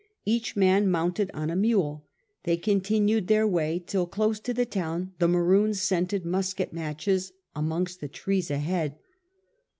Each 0.25 0.55
man 0.55 0.89
mounted 0.89 1.29
on 1.31 1.51
a 1.51 1.55
mule, 1.55 2.07
they 2.43 2.57
continued 2.57 3.27
their 3.27 3.45
way, 3.47 3.83
till 3.85 4.07
close 4.07 4.39
to 4.39 4.51
the 4.51 4.65
town 4.65 5.13
the 5.19 5.27
Maroons 5.27 5.79
scented 5.79 6.25
musket 6.25 6.73
matches 6.73 7.33
amongst 7.55 8.01
the 8.01 8.07
trees 8.07 8.49
ahead. 8.49 8.95